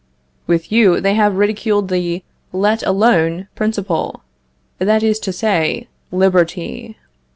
[0.47, 4.23] With you they have ridiculed the let alone principle,
[4.79, 6.97] that is to say, liberty.